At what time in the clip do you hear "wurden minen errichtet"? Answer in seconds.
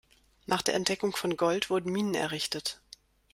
1.69-2.81